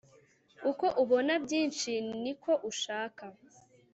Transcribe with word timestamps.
uko 0.71 0.85
ubona 1.03 1.33
byinshi, 1.45 1.91
niko 2.21 2.51
ushaka 2.69 3.23